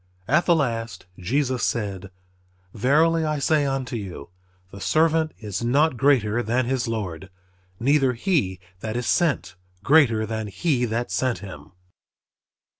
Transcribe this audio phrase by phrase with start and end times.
[0.27, 2.09] At the last Jesus said,
[2.73, 4.29] "Verily I say unto you,
[4.71, 7.29] the servant is not greater than his Lord;
[7.79, 9.53] neither he that is sent
[9.83, 11.73] greater than he that sent him."